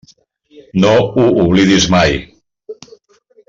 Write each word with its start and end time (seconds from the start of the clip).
No 0.85 0.93
ho 1.09 1.27
oblidis 1.43 1.87
mai. 1.97 2.19